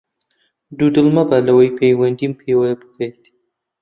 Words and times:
دوودڵ 0.77 1.07
مەبە 1.15 1.37
لەوەی 1.47 1.75
پەیوەندیم 1.77 2.33
پێوە 2.41 2.69
بکەیت! 2.81 3.21